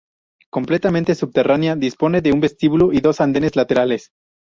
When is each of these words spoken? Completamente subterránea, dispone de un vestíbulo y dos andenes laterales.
Completamente 0.49 1.13
subterránea, 1.13 1.75
dispone 1.75 2.21
de 2.21 2.31
un 2.31 2.39
vestíbulo 2.39 2.91
y 2.91 3.01
dos 3.01 3.21
andenes 3.21 3.55
laterales. 3.55 4.09